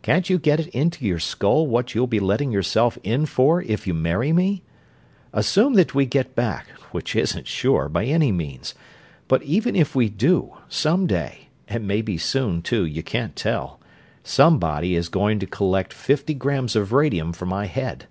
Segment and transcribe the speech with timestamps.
[0.00, 3.86] "Can't you get it into your skull what you'll be letting yourself in for if
[3.86, 4.62] you marry me?
[5.30, 8.74] Assume that we get back, which isn't sure, by any means.
[9.28, 13.78] But even if we do, some day and maybe soon, too, you can't tell
[14.24, 18.06] somebody is going to collect fifty grams of radium for my head."